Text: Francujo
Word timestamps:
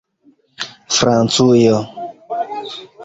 Francujo 0.97 1.77